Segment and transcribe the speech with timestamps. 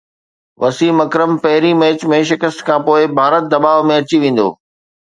[0.61, 4.47] وسيم اڪرم پهرين ميچ ۾ شڪست کانپوءِ ڀارت دٻاءُ ۾ اچي ويندو